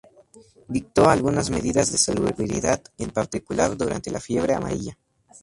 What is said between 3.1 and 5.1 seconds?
particular durante la fiebre amarilla.